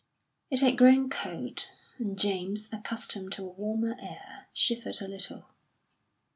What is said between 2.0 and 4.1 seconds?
James, accustomed to a warmer